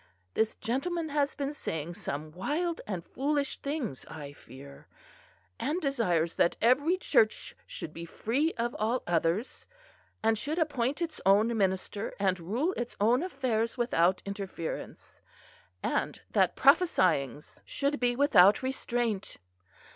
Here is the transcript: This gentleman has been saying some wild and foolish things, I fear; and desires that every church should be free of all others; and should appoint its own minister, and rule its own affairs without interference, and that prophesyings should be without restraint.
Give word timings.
This 0.33 0.55
gentleman 0.55 1.09
has 1.09 1.35
been 1.35 1.53
saying 1.53 1.93
some 1.93 2.31
wild 2.31 2.81
and 2.87 3.05
foolish 3.05 3.57
things, 3.61 4.03
I 4.07 4.33
fear; 4.33 4.87
and 5.59 5.79
desires 5.79 6.33
that 6.37 6.57
every 6.59 6.97
church 6.97 7.55
should 7.67 7.93
be 7.93 8.05
free 8.05 8.51
of 8.53 8.75
all 8.79 9.03
others; 9.05 9.67
and 10.23 10.39
should 10.39 10.57
appoint 10.57 11.03
its 11.03 11.21
own 11.23 11.55
minister, 11.55 12.15
and 12.19 12.39
rule 12.39 12.73
its 12.75 12.95
own 12.99 13.21
affairs 13.21 13.77
without 13.77 14.23
interference, 14.25 15.21
and 15.83 16.19
that 16.31 16.55
prophesyings 16.55 17.61
should 17.63 17.99
be 17.99 18.15
without 18.15 18.63
restraint. 18.63 19.37